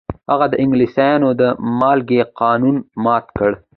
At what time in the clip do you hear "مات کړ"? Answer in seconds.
3.03-3.51